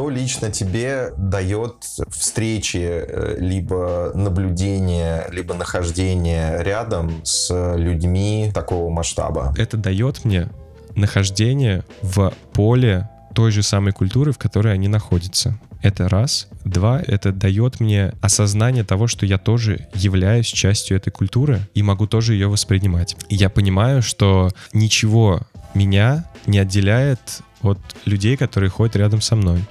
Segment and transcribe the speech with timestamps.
[0.00, 9.54] Что лично тебе дает встречи, э, либо наблюдение, либо нахождение рядом с людьми такого масштаба?
[9.58, 10.48] Это дает мне
[10.96, 15.60] нахождение в поле той же самой культуры, в которой они находятся.
[15.82, 16.48] Это раз.
[16.64, 22.06] Два, это дает мне осознание того, что я тоже являюсь частью этой культуры и могу
[22.06, 23.16] тоже ее воспринимать.
[23.28, 25.42] Я понимаю, что ничего
[25.74, 27.20] меня не отделяет
[27.62, 29.64] от людей, которые ходят рядом со мной.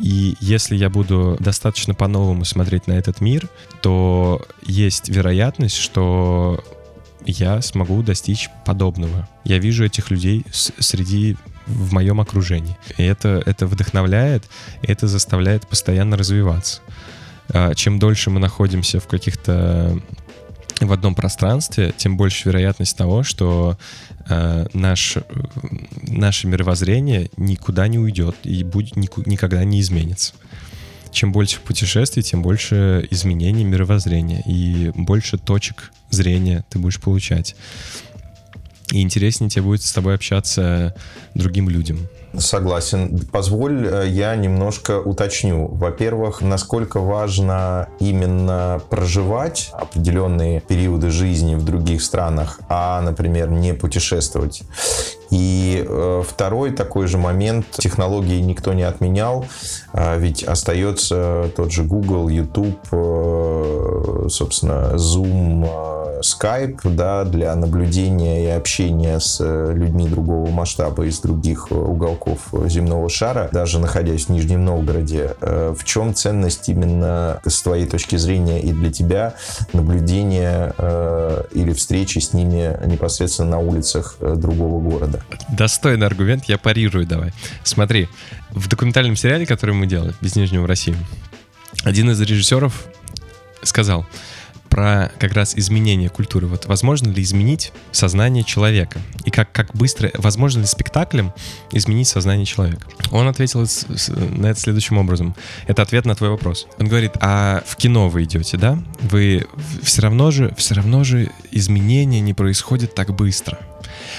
[0.00, 3.48] И если я буду достаточно по-новому смотреть на этот мир,
[3.80, 6.62] то есть вероятность, что
[7.24, 9.28] я смогу достичь подобного.
[9.44, 12.76] Я вижу этих людей среди в моем окружении.
[12.96, 14.44] И это, это вдохновляет,
[14.82, 16.80] это заставляет постоянно развиваться.
[17.48, 20.00] А, чем дольше мы находимся в каких-то
[20.80, 23.78] в одном пространстве, тем больше вероятность того, что
[24.28, 25.16] э, наш,
[26.02, 30.34] наше мировоззрение никуда не уйдет и будет, никогда не изменится.
[31.12, 37.56] Чем больше путешествий, тем больше изменений мировоззрения и больше точек зрения ты будешь получать
[38.92, 40.94] и интереснее тебе будет с тобой общаться
[41.34, 42.08] другим людям.
[42.38, 43.18] Согласен.
[43.32, 45.68] Позволь, э, я немножко уточню.
[45.68, 54.62] Во-первых, насколько важно именно проживать определенные периоды жизни в других странах, а, например, не путешествовать.
[55.30, 59.44] И э, второй такой же момент, технологии никто не отменял,
[59.92, 68.44] э, ведь остается тот же Google, YouTube, э, собственно, Zoom, э, Skype, да, для наблюдения
[68.44, 74.64] и общения с людьми другого масштаба из других уголков земного шара, даже находясь в Нижнем
[74.64, 75.34] Новгороде.
[75.40, 79.34] В чем ценность именно с твоей точки зрения и для тебя
[79.74, 80.74] наблюдения
[81.56, 85.22] или встречи с ними непосредственно на улицах э, другого города?
[85.48, 87.32] Достойный аргумент, я парирую давай.
[87.64, 88.08] Смотри,
[88.50, 90.96] в документальном сериале, который мы делали, «Без Нижнего в России»,
[91.82, 92.86] один из режиссеров
[93.62, 94.06] сказал
[94.76, 96.46] про как раз изменение культуры.
[96.46, 99.00] Вот возможно ли изменить сознание человека?
[99.24, 101.32] И как, как быстро, возможно ли спектаклем
[101.72, 102.86] изменить сознание человека?
[103.10, 103.66] Он ответил
[104.06, 105.34] на это следующим образом.
[105.66, 106.66] Это ответ на твой вопрос.
[106.78, 108.78] Он говорит, а в кино вы идете, да?
[109.00, 109.46] Вы
[109.82, 113.58] все равно же, все равно же изменения не происходят так быстро.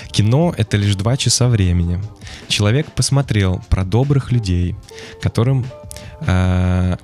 [0.10, 2.02] Кино— это лишь два часа времени.
[2.48, 4.76] Человек посмотрел про добрых людей,
[5.22, 5.68] которым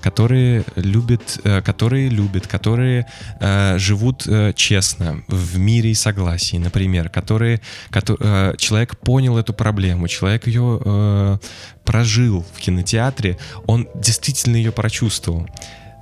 [0.01, 3.05] которые любят, э, которые любят, которые
[3.39, 10.47] э, живут честно в мире и согласии, например, которые, которые человек понял эту проблему, человек
[10.47, 11.39] ее
[11.83, 13.37] прожил в кинотеатре,
[13.67, 15.47] он действительно ее прочувствовал.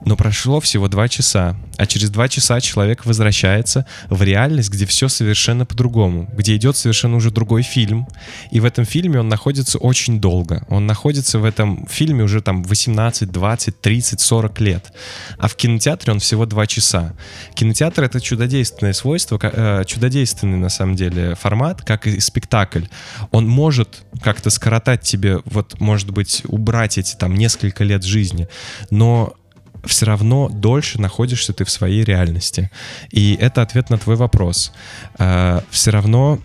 [0.03, 5.07] Но прошло всего два часа, а через два часа человек возвращается в реальность, где все
[5.07, 8.07] совершенно по-другому, где идет совершенно уже другой фильм,
[8.51, 10.65] и в этом фильме он находится очень долго.
[10.69, 14.93] Он находится в этом фильме уже там 18, 20, 30, 40 лет,
[15.37, 17.13] а в кинотеатре он всего два часа.
[17.53, 22.85] Кинотеатр— это чудодейственное свойство, э, чудодейственный на самом деле формат, как и спектакль.
[23.31, 28.47] Он может как-то скоротать тебе, вот, может быть, убрать эти там несколько лет жизни,
[28.89, 29.35] но
[29.83, 32.69] все равно дольше находишься ты в своей реальности.
[33.09, 34.71] И это ответ на твой вопрос.
[35.17, 36.39] Э, все равно,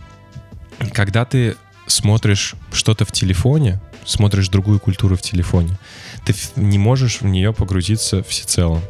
[0.92, 5.78] когда ты смотришь что-то в телефоне, смотришь другую культуру в телефоне,
[6.24, 8.80] ты не можешь в нее погрузиться всецело.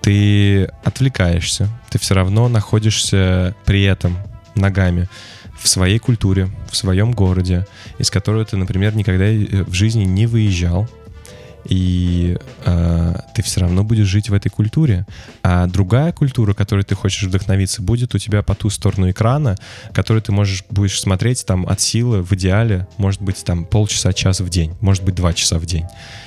[0.00, 4.18] Ты отвлекаешься, ты все равно находишься при этом
[4.54, 5.08] ногами
[5.58, 7.66] в своей культуре, в своем городе,
[7.98, 9.24] из которого ты, например, никогда
[9.64, 10.88] в жизни не выезжал,
[11.64, 15.06] и э, ты все равно будешь жить в этой культуре.
[15.42, 19.56] А другая культура, которой ты хочешь вдохновиться, будет у тебя по ту сторону экрана,
[19.92, 24.40] которую ты можешь будешь смотреть там от силы в идеале, может быть там полчаса, час
[24.40, 25.86] в день, может быть два часа в день.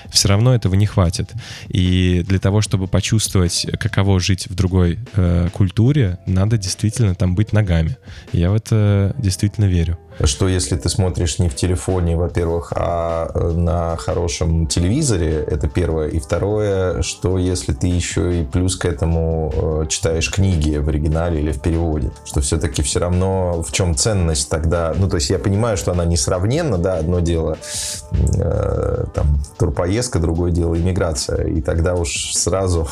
[0.09, 1.31] Все равно этого не хватит.
[1.67, 7.53] И для того, чтобы почувствовать, каково жить в другой э, культуре, надо действительно там быть
[7.53, 7.97] ногами.
[8.31, 13.51] Я в это действительно верю что если ты смотришь не в телефоне, во-первых, а э,
[13.51, 16.07] на хорошем телевизоре, это первое.
[16.07, 19.51] И второе, что если ты еще и плюс к этому
[19.83, 24.49] э, читаешь книги в оригинале или в переводе, что все-таки все равно в чем ценность
[24.49, 27.57] тогда, ну, то есть я понимаю, что она несравненна, да, одно дело
[28.11, 32.87] э, там турпоездка, другое дело иммиграция, и тогда уж сразу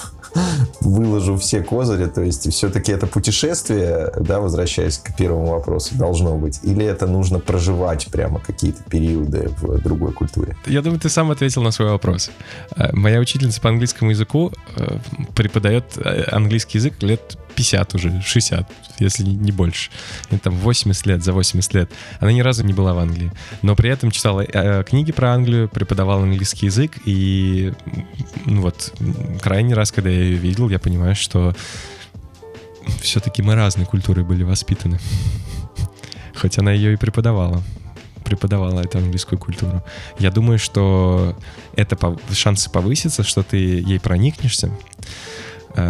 [0.81, 6.59] выложу все козыри, то есть все-таки это путешествие, да, возвращаясь к первому вопросу, должно быть,
[6.63, 10.55] или это нужно проживать прямо какие-то периоды в другой культуре?
[10.65, 12.29] Я думаю, ты сам ответил на свой вопрос.
[12.75, 14.97] Э, моя учительница по английскому языку э,
[15.35, 19.89] преподает э, английский язык лет 50 уже, 60, если не больше.
[20.31, 21.91] И там 80 лет, за 80 лет.
[22.19, 23.31] Она ни разу не была в Англии.
[23.61, 26.99] Но при этом читала э, книги про Англию, преподавала английский язык.
[27.05, 27.73] И
[28.45, 28.93] ну вот,
[29.41, 31.55] крайний раз, когда я ее видел, я понимаю, что
[33.01, 34.99] все-таки мы разные культуры были воспитаны.
[36.35, 37.63] Хоть она ее и преподавала
[38.25, 39.83] преподавала эту английскую культуру.
[40.17, 41.37] Я думаю, что
[41.75, 44.71] это шансы повысятся, что ты ей проникнешься,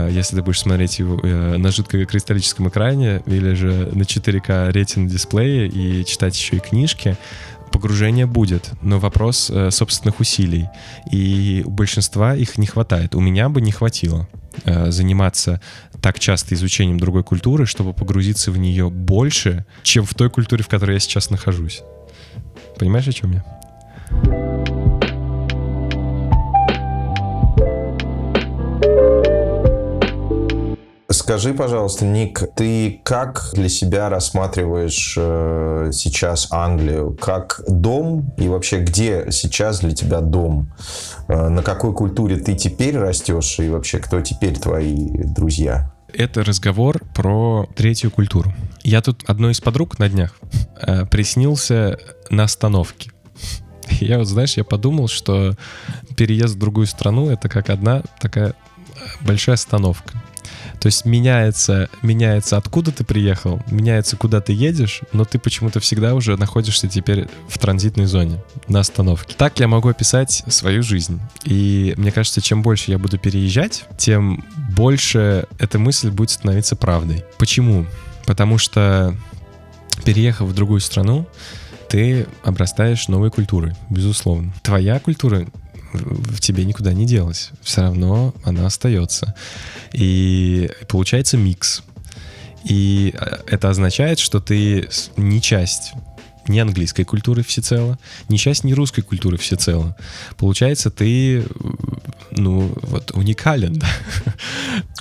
[0.09, 5.67] если ты будешь смотреть его э, на жидкокристаллическом экране или же на 4К ретин дисплее
[5.67, 7.17] и читать еще и книжки,
[7.71, 10.69] погружение будет, но вопрос э, собственных усилий.
[11.11, 13.15] И у большинства их не хватает.
[13.15, 14.27] У меня бы не хватило
[14.63, 15.59] заниматься
[16.01, 20.69] так часто изучением другой культуры, чтобы погрузиться в нее больше, чем в той культуре, в
[20.69, 21.81] которой я сейчас нахожусь.
[22.79, 24.74] Понимаешь, о чем я?
[31.25, 37.17] Скажи, пожалуйста, Ник, ты как для себя рассматриваешь э, сейчас Англию?
[37.19, 38.31] Как дом?
[38.37, 40.71] И вообще, где сейчас для тебя дом?
[41.27, 43.57] Э, на какой культуре ты теперь растешь?
[43.57, 45.91] И вообще, кто теперь твои друзья?
[46.13, 48.53] Это разговор про третью культуру.
[48.83, 50.35] Я тут одной из подруг на днях
[50.79, 51.97] э, приснился
[52.29, 53.09] на остановке.
[53.99, 55.55] Я вот, знаешь, я подумал, что
[56.15, 58.53] переезд в другую страну— это как одна такая
[59.21, 60.21] большая остановка.
[60.79, 66.15] То есть меняется, меняется, откуда ты приехал, меняется, куда ты едешь, но ты почему-то всегда
[66.15, 69.35] уже находишься теперь в транзитной зоне, на остановке.
[69.37, 71.19] Так я могу описать свою жизнь.
[71.43, 74.43] И мне кажется, чем больше я буду переезжать, тем
[74.75, 77.25] больше эта мысль будет становиться правдой.
[77.37, 77.85] Почему?
[78.25, 79.15] Потому что
[80.03, 81.27] переехав в другую страну,
[81.89, 84.53] ты обрастаешь новой культурой, безусловно.
[84.63, 85.45] Твоя культура
[85.95, 87.51] в тебе никуда не делась.
[87.61, 89.35] Все равно она остается.
[89.93, 91.83] И получается микс.
[92.63, 95.93] И э, это означает, что ты не часть
[96.47, 97.97] ни английской культуры всецело,
[98.29, 99.95] ни часть ни русской культуры всецело.
[100.37, 101.45] Получается, ты,
[102.31, 103.87] ну, вот уникален, да.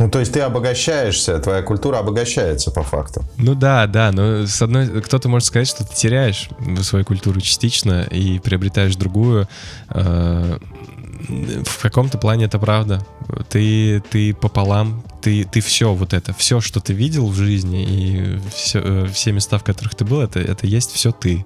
[0.00, 3.24] Ну, то есть ты обогащаешься, твоя культура обогащается по факту.
[3.36, 6.48] Ну да, да, но с одной, кто-то может сказать, что ты теряешь
[6.82, 9.48] свою культуру частично и приобретаешь другую.
[9.90, 10.58] Э,
[11.28, 13.04] в каком-то плане это правда.
[13.48, 18.40] Ты, ты пополам, ты, ты все вот это, все, что ты видел в жизни и
[18.54, 21.44] все, э, все места, в которых ты был, это, это есть все ты.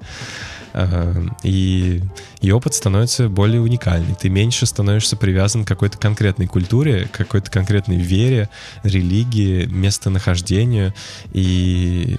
[1.42, 2.02] И,
[2.40, 4.14] и опыт становится более уникальный.
[4.14, 8.48] Ты меньше становишься привязан к какой-то конкретной культуре, какой-то конкретной вере,
[8.82, 10.94] религии, местонахождению.
[11.32, 12.18] И,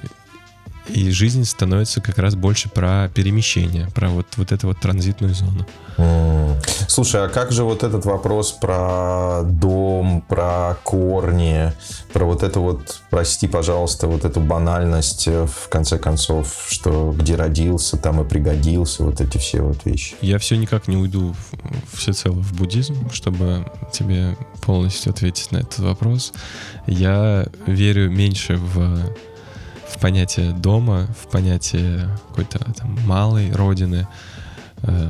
[0.90, 5.66] и жизнь становится как раз больше про перемещение, про вот, вот эту вот транзитную зону.
[6.90, 11.72] Слушай, а как же вот этот вопрос про дом, про корни,
[12.14, 17.36] про вот это вот, прости, пожалуйста, вот эту банальность, э, в конце концов, что где
[17.36, 20.16] родился, там и пригодился, вот эти все вот вещи?
[20.22, 21.36] Я все никак не уйду
[21.94, 26.34] всецело в буддизм, чтобы тебе полностью ответить на этот вопрос.
[26.88, 29.00] Я верю меньше в
[29.90, 34.08] в понятие дома, в понятие какой-то там малой родины,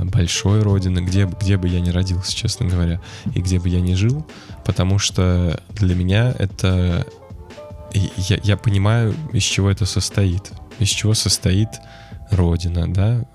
[0.04, 3.02] большой родины, где, где бы я ни родился, честно говоря,
[3.36, 4.26] и где бы я ни жил,
[4.66, 7.06] потому что для меня это...
[7.94, 10.52] Я, я понимаю, из чего это состоит.
[10.80, 11.70] Из чего состоит
[12.30, 13.26] родина, да?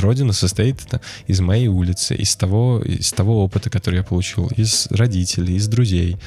[0.00, 0.80] Родина состоит
[1.26, 6.18] из моей улицы, из того, из того опыта, который я получил, из родителей, из друзей.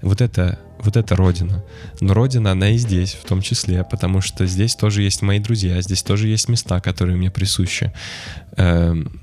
[0.00, 1.64] Вот это вот это родина.
[2.00, 5.80] Но родина, она и здесь, в том числе, потому что здесь тоже есть мои друзья,
[5.82, 7.92] здесь тоже есть места, которые мне присущи.
[8.56, 9.20] Эм,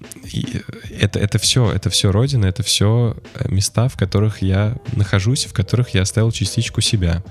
[1.00, 5.54] это, это все, это все родина, это все э, места, в которых я нахожусь, в
[5.54, 7.24] которых я оставил частичку себя.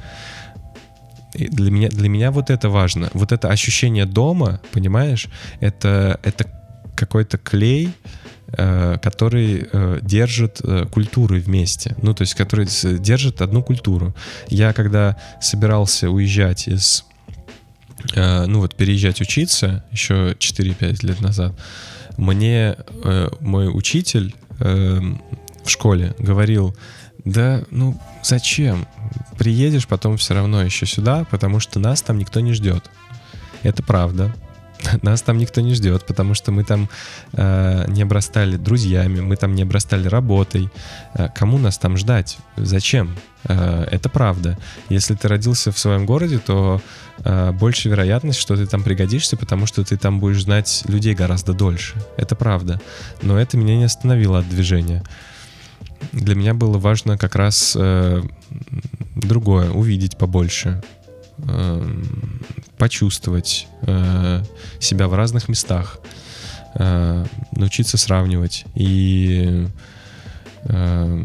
[1.35, 3.11] И для меня, для меня вот это важно.
[3.13, 5.29] Вот это ощущение дома, понимаешь,
[5.61, 6.47] это, это
[6.95, 7.91] какой-то клей,
[9.03, 11.97] который э, держит э, культуры вмесе.
[12.03, 12.67] Ну, то есть, который
[12.99, 14.15] держит одну культуру.
[14.49, 17.05] Я когда собирался уезжать из...
[18.15, 21.59] Ну, вот переезжать учиться еще 4-5 лет назад,
[22.19, 22.77] мне
[23.41, 26.77] мой учитель в школе говорил,
[27.25, 28.87] да, ну, зачем?
[29.39, 32.91] Приедешь потом все равно еще сюда, потому что нас там никто не ждет.
[33.63, 34.35] Это правда.
[35.03, 36.89] Нас там никто не ждет, потому что мы там
[37.33, 40.71] э, не обрастали друзьями, мы там не обрастали работой.
[41.15, 42.39] Э, кому нас там ждать?
[42.57, 43.17] Зачем?
[43.45, 44.59] Э, это правда.
[44.89, 46.81] Если ты родился в своем городе, то
[47.19, 51.53] э, больше вероятность, что ты там пригодишься, потому что ты там будешь знать людей гораздо
[51.53, 51.95] дольше.
[52.17, 52.81] Это правда.
[53.23, 55.03] Но это меня не остановило от движения.
[56.13, 58.23] Для меня было важно как раз э,
[59.17, 60.83] другое, увидеть побольше,
[61.39, 62.03] э,
[62.79, 64.43] почувствовать э,
[64.81, 65.99] себя в разных местах,
[66.75, 69.67] э, научиться сравнивать и,
[70.65, 71.25] э,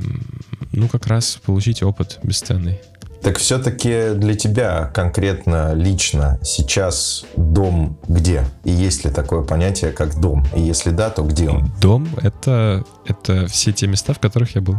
[0.72, 2.80] ну, как раз получить опыт бесценный.
[3.22, 8.46] Так все-таки для тебя конкретно, лично, сейчас дом где?
[8.64, 10.46] И есть ли такое понятие, как дом?
[10.56, 11.70] И если да, то где он?
[11.82, 14.76] Дом— это, это все те места, в которых я был.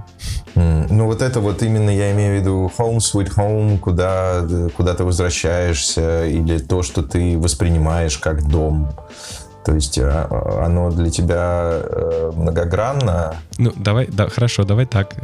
[0.55, 4.95] Mm, ну вот это вот именно я имею в виду home sweet home, куда, куда
[4.95, 8.91] ты возвращаешься, или то, что ты воспринимаешь как дом.
[9.65, 13.37] То есть а, оно для тебя э, многогранно.
[13.59, 15.15] Ну, давай, да, хорошо, давай так.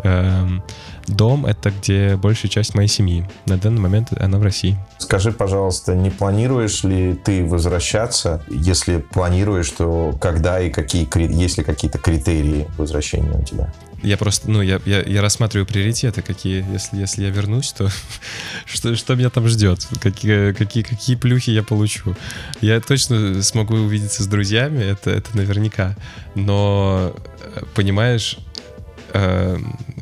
[1.06, 3.28] Дом— это где большая часть моей семьи.
[3.46, 4.76] На данный момент она в России.
[4.98, 8.42] Скажи, пожалуйста, не планируешь ли ты возвращаться?
[8.48, 13.72] Если планируешь, то когда и какие, есть ли какие-то критерии возвращения у тебя?
[14.02, 17.88] Я просто, ну, я, я, я рассматриваю приоритеты, какие, если, если я вернусь, то
[18.66, 22.14] что, что меня там ждет, какие, какие, какие плюхи я получу.
[22.60, 25.96] Я точно смогу увидеться с друзьями, это, это наверняка.
[26.34, 28.38] Но, э, понимаешь,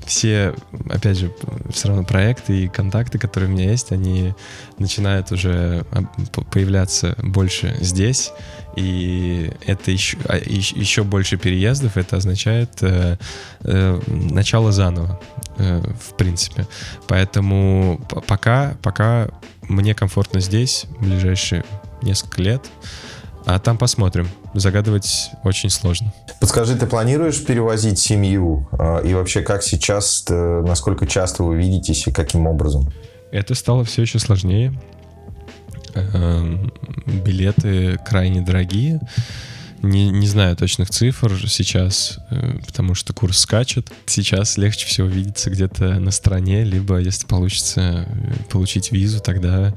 [0.06, 0.54] все,
[0.90, 1.32] опять же,
[1.70, 4.34] все равно проекты и контакты, которые у меня есть, они
[4.78, 6.02] начинают уже а,
[6.50, 8.32] появляться больше здесь,
[8.76, 13.16] и это еще, а, еще больше переездов, это означает э,
[13.60, 15.20] э, начало заново,
[15.58, 16.66] э, в принципе.
[17.06, 19.28] Поэтому пока, пока
[19.62, 21.64] мне комфортно здесь, в ближайшие
[22.02, 22.62] несколько лет,
[23.46, 24.28] а там посмотрим.
[24.54, 26.12] Загадывать очень сложно.
[26.40, 28.68] Подскажи, ты планируешь перевозить семью?
[28.72, 32.92] А, и вообще, как сейчас, насколько часто вы видитесь и каким образом?
[33.32, 34.72] Это стало все еще сложнее.
[35.94, 36.72] Эм,
[37.06, 39.00] билеты крайне дорогие.
[39.82, 43.92] Не, не знаю точных цифр сейчас, э, потому что курс скачет.
[44.06, 49.74] Сейчас легче всего видеться где-то на стороне, либо, если получится э, получить визу, тогда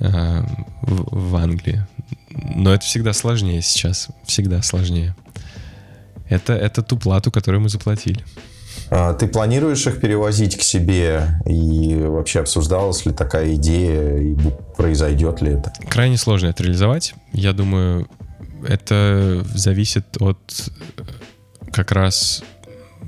[0.00, 0.42] э,
[0.82, 1.86] в, в Англии.
[2.30, 5.14] Но это всегда сложнее сейчас, всегда сложнее.
[6.28, 8.24] Это, это ту плату, которую мы заплатили.
[8.90, 11.40] А, ты планируешь их перевозить к себе?
[11.46, 14.18] И вообще обсуждалась ли такая идея?
[14.18, 14.36] И
[14.76, 15.72] произойдет ли это?
[15.88, 17.14] Крайне сложно это реализовать.
[17.32, 18.08] Я думаю,
[18.66, 21.02] это зависит от э,
[21.72, 22.42] как раз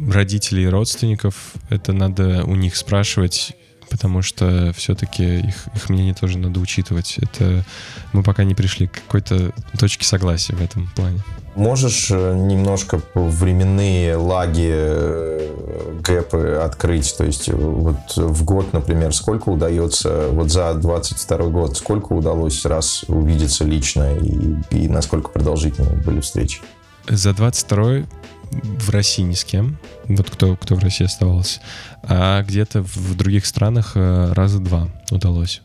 [0.08, 1.54] родителей и родственников.
[1.68, 3.52] Это надо у них спрашивать,
[3.90, 7.18] потому что все-таки их, их мнение тоже надо учитывать.
[7.18, 7.64] Это
[8.12, 11.20] мы пока не пришли к какой-то точке согласия в этом плане.
[11.56, 17.14] Можешь э, немножко временные лаги, э, гэпы открыть?
[17.18, 23.04] То есть вот в год, например, сколько удается, вот за 22 год, сколько удалось раз
[23.08, 26.60] увидеться лично и, и насколько продолжительные были встречи?
[27.08, 28.04] За 22
[28.50, 31.60] в России ни с кем, вот кто, кто в России оставался,
[32.02, 35.62] а где-то в других странах э, раза два удалось.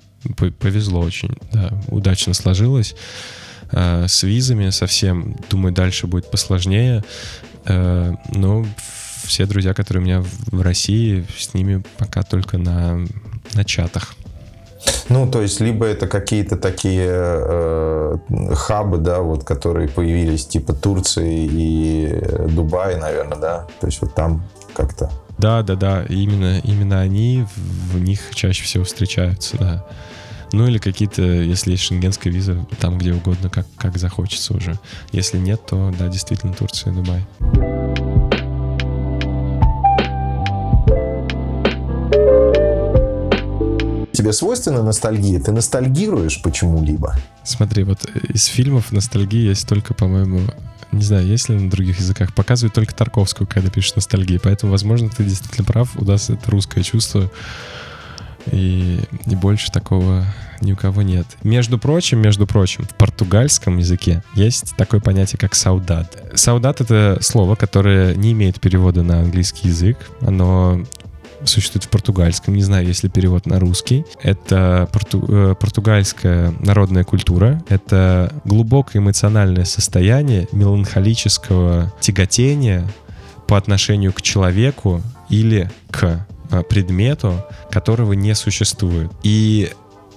[0.59, 2.95] Повезло очень, да, удачно сложилось.
[3.71, 7.03] Э, с визами совсем, думаю, дальше будет посложнее.
[7.65, 8.65] Э, но
[9.23, 13.05] все друзья, которые у меня в России, с ними пока только на,
[13.53, 14.15] на чатах.
[15.09, 18.17] Ну, то есть, либо это какие-то такие э,
[18.53, 23.67] хабы, да, вот, которые появились, типа Турции и Дубай, наверное, да?
[23.79, 25.11] То есть, вот там как-то...
[25.37, 29.85] Да, да, да, именно, именно они, в них чаще всего встречаются, да.
[30.53, 34.79] Ну или какие-то, если есть шенгенская виза, там где угодно, как, как захочется уже.
[35.11, 38.14] Если нет, то да, действительно Турция и Дубай.
[44.25, 45.39] Тебе свойственна ностальгия?
[45.39, 47.15] Ты ностальгируешь почему-либо?
[47.43, 50.41] Смотри, вот из фильмов ностальгии есть только, по-моему,
[50.91, 54.39] не знаю, есть ли на других языках, показывают только Тарковскую, когда пишешь ностальгии.
[54.43, 57.29] Поэтому, возможно, ты действительно прав, у нас это русское чувство.
[58.51, 60.25] И, и больше такого
[60.59, 61.27] ни у кого нет.
[61.43, 66.17] Между прочим, между прочим, в португальском языке есть такое понятие, как саудат.
[66.33, 69.99] Саудат— это слово, которое не имеет перевода на английский язык.
[70.21, 70.83] Оно
[71.43, 74.05] существует в португальском, не знаю, есть ли перевод на русский.
[74.21, 82.87] Это порту, э, португальская народная культура, это глубокое эмоциональное состояние меланхолического тяготения
[83.47, 89.11] по отношению к человеку или к э, предмету, которого не существует.
[89.23, 89.71] И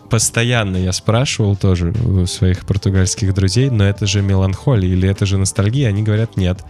[0.08, 5.38] постоянно я спрашивал тоже у своих португальских друзей, но это же меланхолия или это же
[5.38, 5.88] ностальгия?
[5.88, 6.60] Они говорят нет,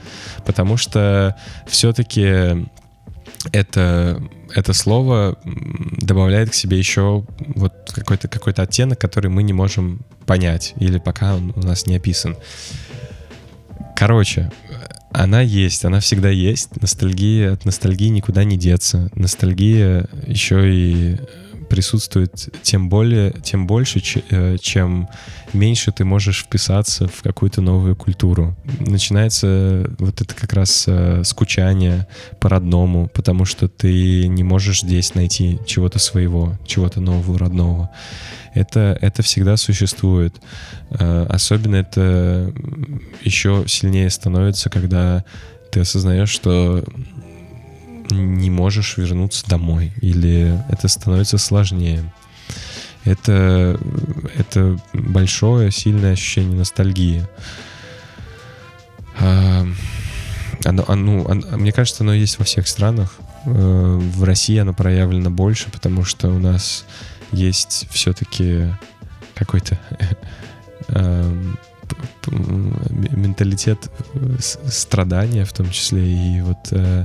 [0.44, 1.36] потому что
[1.66, 2.66] все-таки
[3.52, 4.22] это,
[4.54, 10.74] это слово добавляет к себе еще вот какой-то какой оттенок, который мы не можем понять
[10.78, 12.36] или пока он у нас не описан.
[13.96, 14.50] Короче,
[15.12, 16.80] она есть, она всегда есть.
[16.80, 19.10] Ностальгия от ностальгии никуда не деться.
[19.14, 21.16] Ностальгия еще и
[21.68, 25.08] присутствует тем более, тем больше, э, чем
[25.52, 28.56] меньше ты можешь вписаться в какую-то новую культуру.
[28.80, 32.06] Начинается вот это как раз э, скучание
[32.40, 37.90] по-родному, потому что ты не можешь здесь найти чего-то своего, чего-то нового, родного.
[38.54, 40.34] Это, это всегда существует.
[40.90, 42.52] Э, особенно это
[43.22, 45.24] еще сильнее становится, когда
[45.70, 46.84] ты осознаешь, что
[48.10, 52.12] не можешь вернуться домой, или это становится сложнее.
[53.04, 53.78] Это,
[54.36, 57.24] это большое, сильное ощущение ностальгии.
[59.20, 59.66] А,
[60.64, 63.14] оно, оно, оно, мне кажется, оно есть во всех странах.
[63.46, 66.84] Э, в России оно проявлено больше, потому что у нас
[67.32, 68.66] есть все-таки
[69.34, 69.78] какой-то
[70.88, 71.58] эм,
[72.30, 77.04] менталитет э, страдания в том числе и вот э,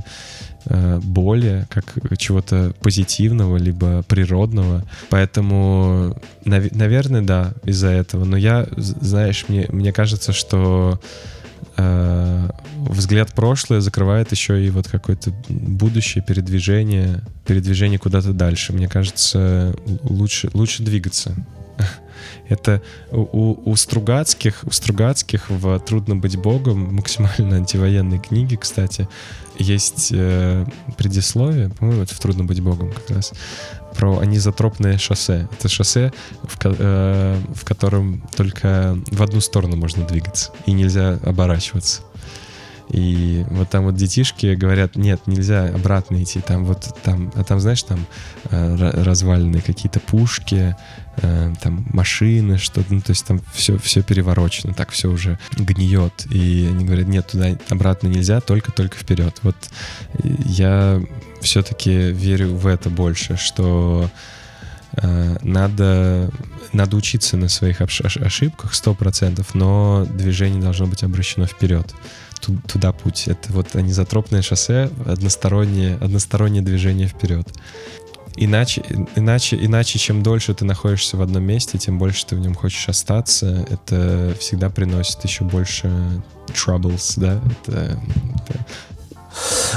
[0.66, 1.84] боли как
[2.18, 4.84] чего-то позитивного либо природного.
[5.10, 8.24] Поэтому нав- наверное да из-за этого.
[8.24, 11.00] Но я знаешь мне мне кажется что
[11.76, 18.72] э, взгляд прошлое закрывает еще и вот какое-то будущее передвижение передвижение куда-то дальше.
[18.72, 21.34] Мне кажется лучше лучше двигаться
[22.48, 29.08] это у, у Стругацких, у Стругацких в «Трудно быть богом» максимально антивоенной книги, кстати,
[29.58, 30.66] есть э,
[30.96, 33.32] предисловие, по-моему, это в «Трудно быть богом» как раз,
[33.96, 35.48] про анизотропное шоссе.
[35.58, 36.12] Это шоссе,
[36.42, 42.02] в, э, в котором только в одну сторону можно двигаться, и нельзя оборачиваться.
[42.88, 47.58] И вот там вот детишки говорят, нет, нельзя обратно идти, там вот там, а там,
[47.60, 48.06] знаешь, там
[48.50, 50.76] э, разваленные какие-то пушки,
[51.16, 56.26] э, там машины, что-то, ну, то есть там все, все переворочено, так все уже гниет.
[56.30, 59.38] И они говорят, нет, туда обратно нельзя, только-только вперед.
[59.42, 59.56] Вот
[60.22, 61.02] я
[61.40, 64.10] все-таки верю в это больше, что
[64.96, 66.30] э, надо,
[66.74, 71.94] надо учиться на своих ошибках 100%, но движение должно быть обращено вперед
[72.66, 73.28] туда путь.
[73.28, 77.48] Это вот анизотропное шоссе, одностороннее, одностороннее движение вперед.
[78.36, 78.82] Иначе,
[79.14, 82.88] иначе, иначе, чем дольше ты находишься в одном месте, тем больше ты в нем хочешь
[82.88, 83.66] остаться.
[83.70, 85.90] Это всегда приносит еще больше
[86.48, 87.40] troubles, да?
[87.62, 88.00] Это,
[88.34, 88.66] это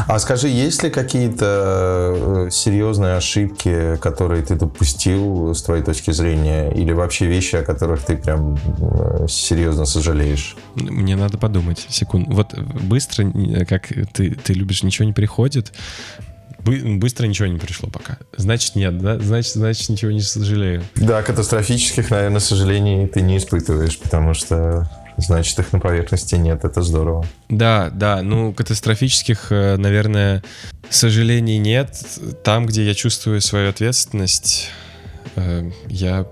[0.08, 6.72] а скажи, есть ли какие-то э, серьезные ошибки, которые ты допустил с твоей точки зрения,
[6.72, 10.56] или вообще вещи, о которых ты прям э, серьезно сожалеешь?
[10.76, 11.86] Мне надо подумать.
[11.89, 12.32] Секунду.
[12.32, 13.32] Вот быстро,
[13.67, 15.74] как ты, ты любишь, ничего не приходит.
[16.60, 18.17] Быстро ничего не пришло пока.
[18.36, 19.17] Значит, нет, да?
[19.20, 20.84] Значит, значит, ничего не сожалею.
[20.96, 26.63] Да, катастрофических, наверное, сожалений ты не испытываешь, потому что значит, их на поверхности нет.
[26.63, 27.25] Это здорово.
[27.49, 28.21] Да, да.
[28.21, 30.43] Ну, катастрофических, э, наверное,
[30.89, 32.03] сожалений нет.
[32.43, 34.69] Там, где я чувствую свою ответственность,
[35.36, 36.25] э, я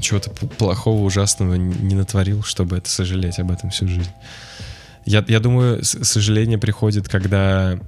[0.00, 4.10] чего-то плохого, ужасного не натворил, чтобы это сожалеть об этом всю жизнь.
[5.04, 7.78] Я, я думаю, сожаление приходит, когда,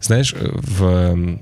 [0.00, 1.38] знаешь, в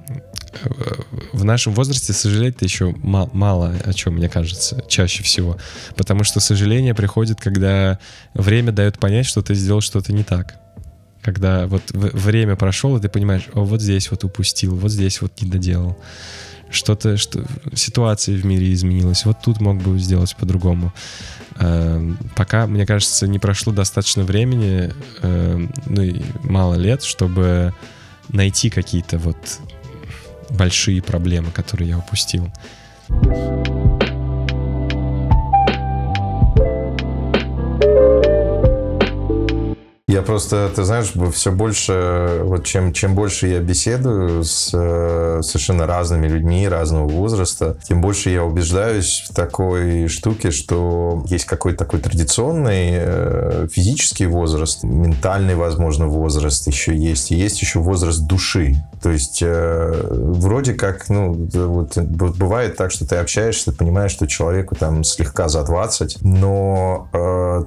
[1.32, 5.58] в нашем возрасте сожалеть-то еще мало, о чем, мне кажется, чаще всего.
[5.96, 7.98] Потому что сожаление приходит, когда
[8.34, 10.56] время дает понять, что ты сделал что-то не так.
[11.22, 15.40] Когда вот время прошло, и ты понимаешь, о, вот здесь вот упустил, вот здесь вот
[15.40, 15.98] не доделал.
[16.70, 19.24] Что-то, что ситуация в мире изменилась.
[19.24, 20.92] Вот тут мог бы сделать по-другому.
[21.56, 27.72] Э, пока, мне кажется, не прошло достаточно времени, э, ну и мало лет, чтобы
[28.28, 29.36] найти какие-то вот
[30.50, 32.50] большие проблемы, которые я упустил.
[40.14, 45.88] Я просто, ты знаешь, все больше, вот чем, чем больше я беседую с э, совершенно
[45.88, 51.98] разными людьми разного возраста, тем больше я убеждаюсь в такой штуке, что есть какой-то такой
[51.98, 58.76] традиционный э, физический возраст, ментальный, возможно, возраст еще есть, и есть еще возраст души.
[59.02, 64.28] То есть э, вроде как, ну, вот, бывает так, что ты общаешься, ты понимаешь, что
[64.28, 67.08] человеку там слегка за 20, но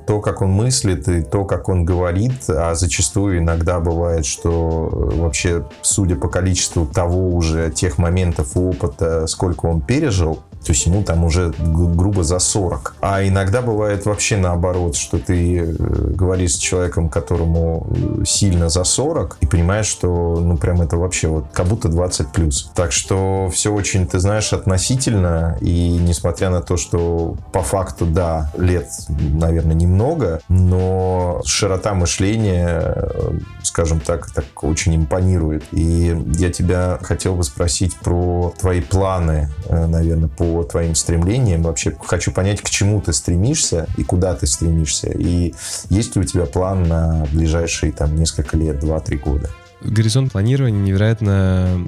[0.07, 5.15] то, как он мыслит и то, как он говорит, а зачастую иногда бывает, что э,
[5.19, 11.01] вообще, судя по количеству того уже, тех моментов опыта, сколько он пережил, То есть ему
[11.01, 12.95] там уже грубо за 40.
[12.99, 18.83] А иногда бывает вообще наоборот, что ты э, говоришь с человеком, которому э, сильно за
[18.83, 22.69] 40, и понимаешь, что ну прям это вообще вот как будто 20 плюс.
[22.75, 25.57] Так что все очень, ты знаешь, относительно.
[25.61, 33.31] И несмотря на то, что по факту, да, лет, наверное, немного, но широта мышления, э,
[33.77, 35.63] скажем так, так очень импонирует.
[35.71, 41.61] И я тебя хотел бы спросить про твои планы, наверное, по твоим стремлениям.
[41.61, 45.11] Вообще хочу понять, к чему ты стремишься и куда ты стремишься.
[45.11, 45.53] И
[45.91, 49.49] есть ли у тебя план на ближайшие там несколько лет, 2-3 года?
[49.83, 51.85] горизонт планирования невероятно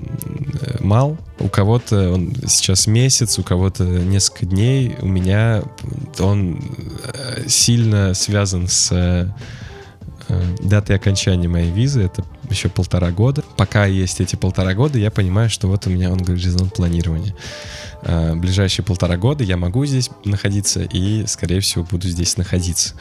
[0.62, 1.18] э, мал.
[1.40, 4.96] У кого-то он сейчас месяц, у кого-то несколько дней.
[5.02, 5.64] У меня
[6.20, 6.62] он
[7.04, 9.34] э, сильно связан с
[10.30, 12.02] э, датой окончания моей визы.
[12.02, 13.44] Это еще полтора года.
[13.58, 17.36] Пока есть эти полтора года, я понимаю, что вот у меня он горизонт планирования.
[18.02, 22.96] Ближайшие полтора года я могу здесь находиться и, скорее всего, буду здесь находиться.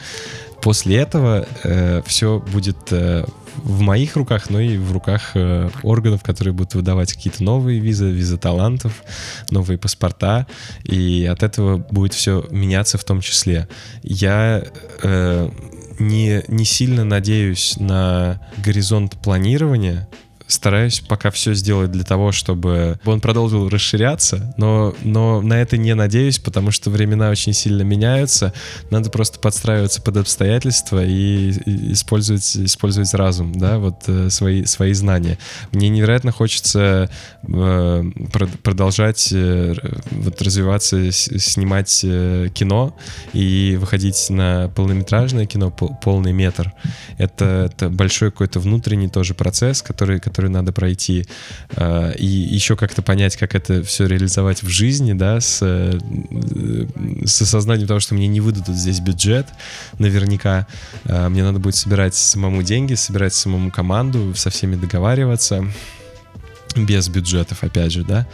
[0.61, 6.21] После этого э, все будет э, в моих руках, но и в руках э, органов,
[6.21, 9.03] которые будут выдавать какие-то новые визы, визы талантов,
[9.49, 10.47] новые паспорта,
[10.83, 13.67] и от этого будет все меняться в том числе.
[14.03, 14.63] Я
[15.01, 15.49] э,
[15.99, 20.07] не, не сильно надеюсь на горизонт планирования,
[20.49, 25.93] стараюсь пока все сделать для того, чтобы он продолжил расширяться, но, но на это не
[25.93, 28.53] надеюсь, потому что времена очень сильно меняются.
[28.89, 31.51] Надо просто подстраиваться под обстоятельства и,
[31.93, 35.37] использовать, использовать разум, да, вот э, свои, свои знания.
[35.71, 37.09] Мне невероятно хочется
[37.43, 38.03] э,
[38.63, 39.75] продолжать э,
[40.11, 42.97] вот, развиваться, снимать кино
[43.33, 46.73] и выходить на полнометражное кино, полный метр.
[47.17, 51.25] Это, это большой какой-то внутренний тоже процесс, который, который который надо пройти,
[51.75, 55.99] э, и еще как-то понять, как это все реализовать в жизни, да, с, э,
[57.25, 59.47] с осознанием того, что мне не выдадут здесь бюджет,
[59.97, 60.65] наверняка.
[61.03, 65.65] Э, мне надо будет собирать самому деньги, собирать самому команду, со всеми договариваться,
[66.77, 68.25] без бюджетов, опять же, да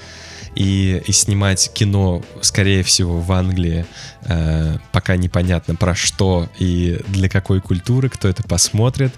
[0.56, 3.86] и, и снимать кино, скорее всего, в Англии,
[4.24, 9.14] э, пока непонятно про что и для какой культуры, кто это посмотрит.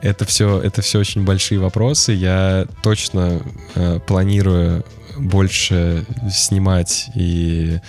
[0.00, 2.12] Это все, это все очень большие вопросы.
[2.12, 3.42] Я точно
[3.74, 4.84] э, планирую
[5.18, 7.80] больше снимать и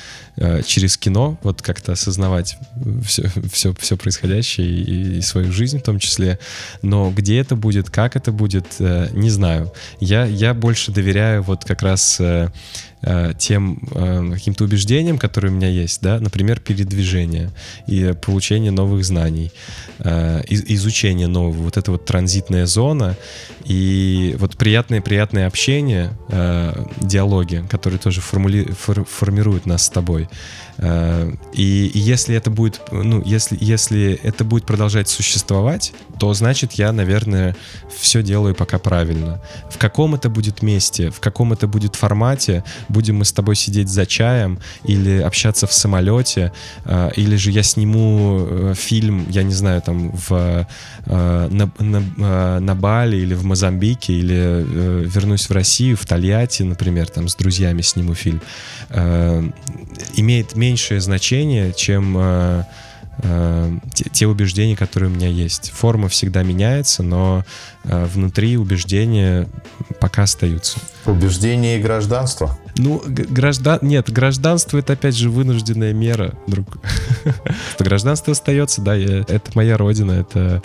[0.66, 2.58] через кино, вот как-то осознавать
[3.04, 6.40] все, все, все происходящее и, и свою жизнь в том числе.
[6.82, 9.72] Но где это будет, как это будет, э, не знаю.
[10.00, 12.50] Я, я больше доверяю вот как раз э,
[13.02, 17.50] Э, тем э, каким-то убеждениям, которые у меня есть, да, например, передвижение
[17.88, 19.54] и получение новых знаний,
[20.00, 23.16] э, изучение нового, вот это вот транзитная зона
[23.64, 26.12] и вот приятное-приятное общение,
[27.02, 30.28] диалоги, которые тоже формули, фор, формируют нас с тобой.
[30.82, 36.92] И, и если это будет, ну, если, если это будет продолжать существовать, то значит я,
[36.92, 37.56] наверное,
[38.00, 39.42] все делаю пока правильно.
[39.70, 43.90] В каком это будет месте, в каком это будет формате, будем мы с тобой сидеть
[43.90, 46.52] за чаем или общаться в самолете,
[46.86, 50.66] э, или же я сниму э, фильм, я не знаю, там в,
[51.06, 54.66] э, на, на, на Бали или в Мозамбике, или
[55.08, 58.42] вернусь в Россию, в Тольятти, например, там с друзьями сниму фильм,
[60.20, 62.64] имеет меньшее значение, чем э,
[63.94, 65.72] те, те убеждения, которые у меня есть.
[65.72, 67.44] Форма всегда меняется, но
[67.79, 69.48] э, внутри убеждения
[70.00, 70.80] пока остаются.
[71.06, 72.58] Убеждение и гражданство?
[72.78, 73.80] Ну, граждан...
[73.82, 76.78] Нет, гражданство— это, опять же, вынужденная мера, друг.
[77.80, 79.20] Гражданство остается, да, я...
[79.28, 80.62] это моя родина, это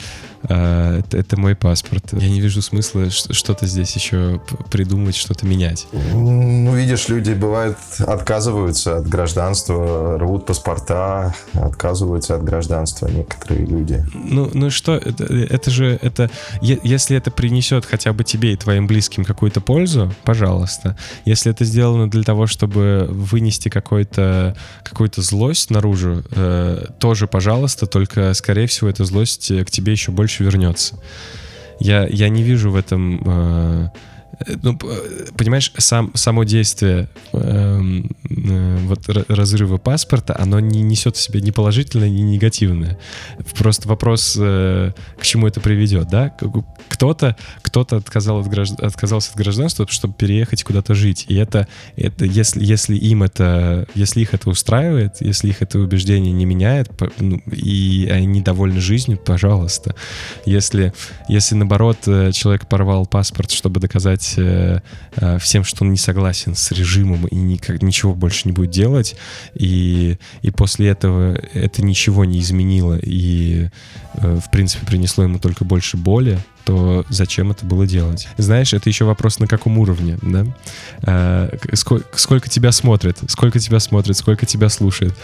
[0.49, 2.13] а, это, это мой паспорт.
[2.13, 5.87] Я не вижу смысла что-то здесь еще придумать, что-то менять.
[5.93, 14.05] Ну, видишь, люди, бывает, отказываются от гражданства, рвут паспорта, отказываются от гражданства некоторые люди.
[14.13, 18.87] Ну, ну что, это, это же, это, если это принесет хотя бы тебе и твоим
[18.87, 20.97] близким какую-то пользу, пожалуйста.
[21.25, 24.55] Если это сделано для того, чтобы вынести какую-то
[25.17, 30.99] злость наружу, э, тоже, пожалуйста, только, скорее всего, эта злость к тебе еще больше вернется.
[31.81, 33.23] Я, я не вижу в этом...
[33.25, 33.89] Э,
[34.63, 34.79] ну,
[35.37, 37.81] понимаешь, сам, само действие э,
[38.31, 42.99] э, вот разрыва паспорта, оно не несет в себе ни положительное, ни негативное.
[43.57, 46.35] Просто вопрос, э, к чему это приведет, да?
[46.89, 47.37] Кто-то
[47.75, 48.79] кто-то отказал от гражд...
[48.81, 51.27] отказался от гражданства, чтобы переехать куда-то жить.
[51.29, 51.67] И это,
[51.97, 56.91] это если, если им это, если их это устраивает, если их это убеждение не меняет,
[57.19, 59.97] ну, и они довольны жизнью, пожалуйста.
[60.47, 60.93] Если,
[61.29, 64.81] если наоборот, э, человек порвал паспорт, чтобы доказать сказать э,
[65.17, 69.17] э, всем, что он не согласен с режимом и никак, ничего больше не будет делать.
[69.55, 73.69] И, и после этого это ничего не изменило и,
[74.15, 78.27] э, в принципе, принесло ему только больше боли то зачем это было делать?
[78.39, 80.47] Знаешь, это еще вопрос на каком уровне, да?
[81.03, 85.15] Э, сколько, сколько тебя смотрит, сколько тебя смотрит, сколько тебя слушает.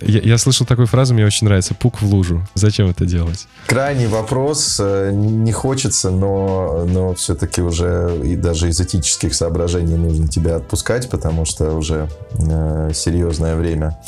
[0.00, 1.74] Я, я слышал такую фразу, мне очень нравится.
[1.74, 2.46] Пук в лужу.
[2.54, 3.46] Зачем это делать?
[3.66, 4.78] Крайний вопрос.
[4.80, 11.10] Э, не хочется, но, но все-таки уже и даже из этических соображений нужно тебя отпускать,
[11.10, 13.98] потому что уже э, серьезное время.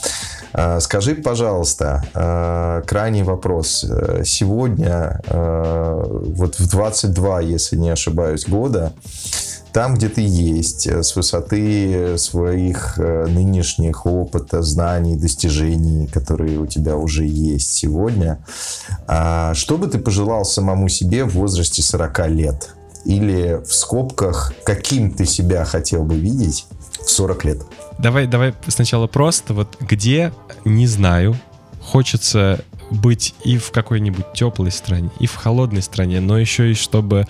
[0.53, 3.85] Э, скажи, пожалуйста, э, крайний вопрос.
[3.89, 8.93] Э, сегодня, э, вот в 22, если не ошибаюсь, года,
[9.73, 16.67] там, где ты есть, э, с высоты своих э, нынешних опыта, знаний, достижений, которые у
[16.67, 18.45] тебя уже есть сегодня,
[19.07, 22.75] а, что бы ты пожелал самому себе в возрасте 40 лет?
[23.05, 26.67] Или в скобках, каким ты себя хотел бы видеть
[27.05, 27.63] в 40 лет?
[27.99, 30.33] Давай, давай сначала просто, вот где,
[30.65, 31.37] не знаю,
[31.81, 37.27] хочется быть и в какой-нибудь теплой стране, и в холодной стране, но еще и чтобы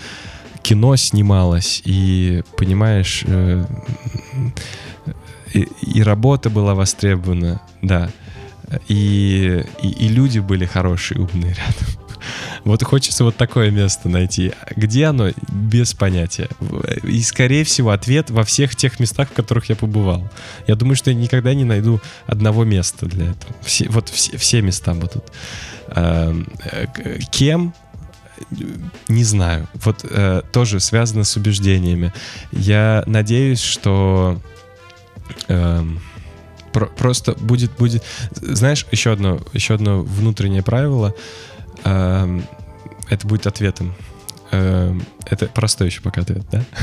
[0.62, 3.64] кино снималось, и, понимаешь, э,
[5.53, 8.11] и, и работа была востребована, да,
[8.88, 11.87] и, и, и люди были хорошие, умные рядом.
[12.64, 14.53] Вот хочется вот такое место найти.
[14.77, 15.31] Где оно?
[15.51, 16.48] Без понятия.
[17.03, 20.31] И, скорее всего, ответ во всех тех местах, в которых я побывал.
[20.68, 23.55] Я думаю, что я никогда не найду одного места для этого.
[23.62, 25.25] Все, вот все, все места будут.
[25.88, 26.87] Эм, э,
[27.33, 27.75] кем?
[29.09, 29.68] Не знаю.
[29.75, 32.12] Вот э, тоже связано с убеждениями.
[32.51, 34.40] Я надеюсь, что
[35.49, 35.85] э,
[36.73, 38.03] про просто будет будет.
[38.33, 41.14] Знаешь, еще одно еще одно внутреннее правило.
[41.85, 42.40] Э,
[43.09, 43.95] это будет ответом.
[44.51, 46.64] Э, это простой еще пока ответ, да?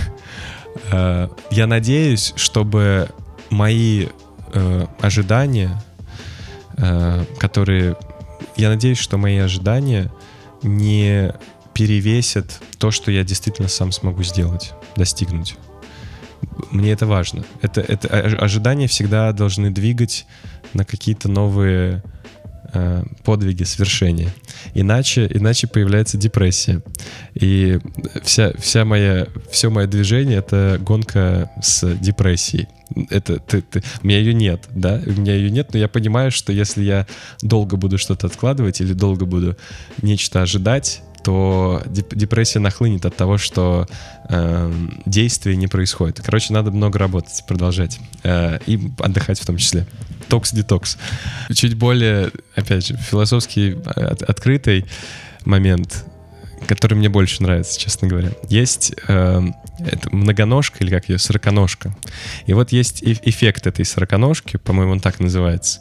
[0.91, 3.09] Э, я надеюсь, чтобы
[3.49, 4.07] мои
[4.53, 5.81] э, ожидания,
[6.77, 7.97] э, которые
[8.55, 10.11] я надеюсь, что мои ожидания
[10.63, 11.33] не
[11.73, 15.55] перевесят то, что я действительно сам смогу сделать, достигнуть.
[16.71, 17.45] Мне это важно.
[17.61, 20.25] Это, это ожидания всегда должны двигать
[20.73, 22.03] на какие-то новые
[22.73, 24.29] э, подвиги, свершения.
[24.73, 26.81] Иначе, иначе появляется депрессия.
[27.33, 27.79] И
[28.23, 32.67] вся, вся моя, все мое движение— это гонка с депрессией.
[33.09, 36.31] Это, ты, ты, у меня ее нет, да, у меня ее нет, но я понимаю,
[36.31, 37.07] что если я
[37.41, 39.55] долго буду что-то откладывать или долго буду
[40.01, 43.87] нечто ожидать, то депрессия нахлынет от того, что
[44.29, 44.73] э,
[45.05, 46.21] действия не происходит.
[46.23, 47.99] Короче, надо много работать, продолжать.
[48.23, 49.85] Э, и отдыхать в том числе.
[50.29, 50.97] Токс-детокс.
[51.53, 54.85] Чуть более, опять же, философский, от, открытый
[55.45, 56.05] момент,
[56.67, 58.31] который мне больше нравится, честно говоря.
[58.47, 59.41] Есть э,
[59.79, 61.95] это многоножка, или как ее, сороконожка.
[62.45, 65.79] И вот есть эффект этой сороконожки, по-моему, он так называется.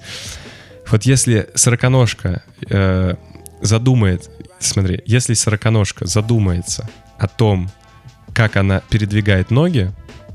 [0.90, 3.14] Вот если сороконожка э,
[3.60, 6.88] задумает смотри, если сороконожка задумается
[7.18, 7.70] о том,
[8.32, 9.92] как она передвигает ноги,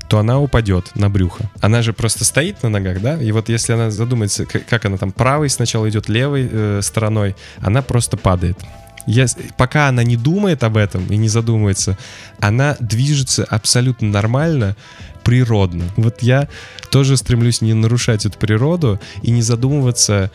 [0.08, 1.50] то она упадет на брюхо.
[1.60, 3.20] Она же просто стоит на ногах, да?
[3.20, 7.80] И вот если она задумается, как она там правой сначала идет левой э, стороной, она
[7.80, 8.58] просто падает.
[9.06, 11.98] Если, пока она не думает об этом и не задумывается,
[12.40, 14.76] она движется абсолютно нормально,
[15.24, 15.84] природно.
[15.96, 16.48] Вот я
[16.90, 20.30] тоже стремлюсь не нарушать эту природу и не задумываться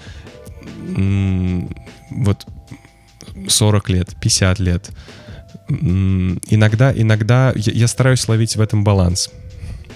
[2.11, 2.45] вот
[3.47, 4.89] 40 лет, 50 лет.
[5.69, 9.29] Иногда, иногда я, я стараюсь ловить в этом баланс.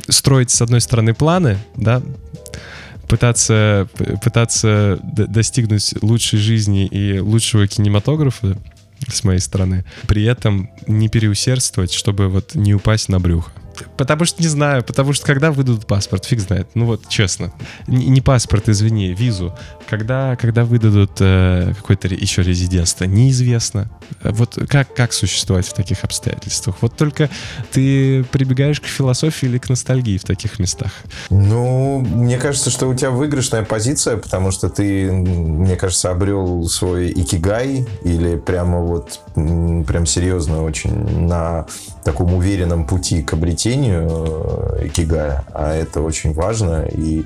[0.07, 2.01] Строить, с одной стороны, планы, да,
[3.07, 3.87] пытаться,
[4.23, 8.57] пытаться достигнуть лучшей жизни и лучшего кинематографа
[9.07, 13.51] с моей стороны, при этом не переусердствовать, чтобы вот не упасть на брюхо.
[13.97, 16.67] Потому что не знаю, потому что когда выдадут паспорт, фиг знает.
[16.73, 17.53] Ну вот, честно.
[17.88, 19.53] Не, паспорт, извини, визу.
[19.89, 23.89] Когда, когда выдадут э, какое-то еще резидентство, неизвестно.
[24.23, 26.77] Вот как, как существовать в таких обстоятельствах?
[26.81, 27.29] Вот только
[27.71, 30.91] ты прибегаешь к философии или к ностальгии в таких местах?
[31.29, 37.12] Ну, мне кажется, что у тебя выигрышная позиция, потому что ты, мне кажется, обрел свой
[37.12, 40.93] икигай или прямо вот прям серьезно очень
[41.27, 41.65] на
[42.03, 44.07] таком уверенном пути к обретению
[44.77, 47.25] э, икигая, а это очень важно, и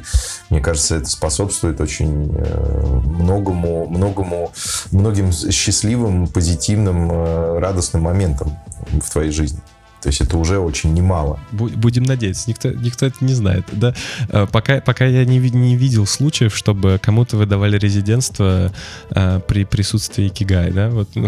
[0.50, 4.52] мне кажется, это способствует очень э, многому, многому,
[4.92, 8.58] многим счастливым, позитивным, э, радостным моментам
[9.02, 9.60] в твоей жизни.
[10.02, 11.40] То есть это уже очень немало.
[11.52, 12.50] Будем надеяться.
[12.50, 13.66] Никто, никто это не знает.
[13.72, 13.94] Да?
[14.30, 18.72] Э, пока, пока я не, не видел случаев, чтобы кому-то выдавали резидентство
[19.12, 20.90] а, при присутствии Кигай, да?
[20.90, 21.10] Вот.
[21.16, 21.28] Ну.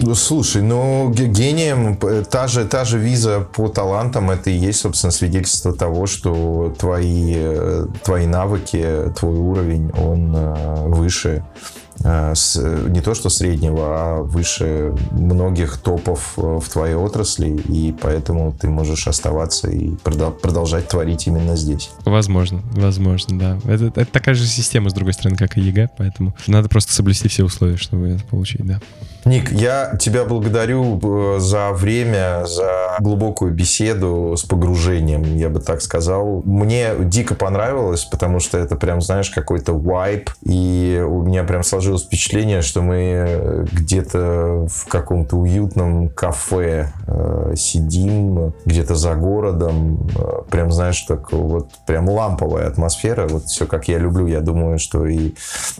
[0.00, 1.98] ну, слушай, ну, гением
[2.30, 7.34] та же, та же виза по талантам, это и есть, собственно, свидетельство того, что твои,
[7.36, 10.32] э, твои навыки, твой уровень, он
[10.92, 11.42] выше Э,
[12.04, 18.68] не то что среднего, а выше многих топов э, в твоей отрасли, и поэтому ты
[18.68, 21.90] можешь оставаться и продолжать творить именно здесь.
[22.04, 23.58] Возможно, возможно, да.
[23.64, 27.28] Это, это такая же система, с другой стороны, как и ЕГЭ, поэтому надо просто соблюсти
[27.28, 28.80] все условия, чтобы это получить, да.
[29.24, 35.82] Ник, я тебя благодарю э, за время, за глубокую беседу с погружением, я бы так
[35.82, 36.42] сказал.
[36.44, 42.04] Мне дико понравилось, потому что это прям, знаешь, какой-то вайп, и у меня прям сложилось
[42.04, 46.92] впечатление, что мы где-то в каком-то уютном кафе
[47.56, 53.88] сидим, где-то за городом, э, прям, знаешь, так вот прям ламповая атмосфера, вот все как
[53.88, 55.34] я люблю, я думаю, что и,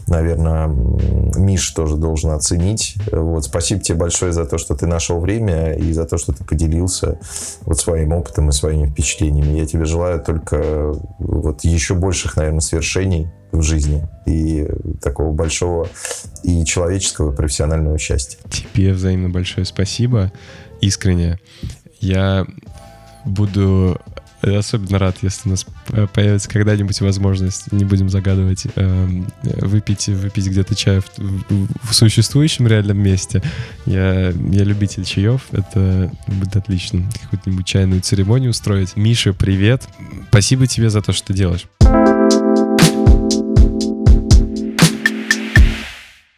[0.07, 5.73] наверное, Миш тоже должен оценить вот, спасибо тебе большое за то, что ты нашел время
[5.73, 7.19] и за то, что ты поделился
[7.61, 9.57] вот своим опытом и своими впечатлениями.
[9.57, 14.67] Я тебе желаю только вот еще больших, наверное, свершений в жизни и
[15.01, 15.87] такого большого
[16.43, 18.37] и человеческого, и профессионального счастья.
[18.49, 20.31] Тебе взаимно большое спасибо,
[20.81, 21.39] искренне.
[21.99, 22.45] Я
[23.25, 23.99] буду
[24.41, 25.65] особенно рад, если у нас
[26.13, 31.05] появится когда-нибудь возможность, не будем загадывать, эм, выпить, выпить где-то чай в,
[31.83, 33.41] в, существующем реальном месте.
[33.85, 37.03] Я, я любитель чаев, это будет отлично.
[37.31, 38.95] Какую-нибудь чайную церемонию устроить.
[38.95, 39.87] Миша, привет.
[40.29, 41.67] Спасибо тебе за то, что ты делаешь.